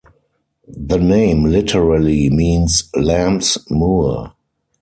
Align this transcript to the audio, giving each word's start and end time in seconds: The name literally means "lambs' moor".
The 0.75 0.97
name 0.97 1.43
literally 1.43 2.31
means 2.31 2.89
"lambs' 2.95 3.59
moor". 3.69 4.33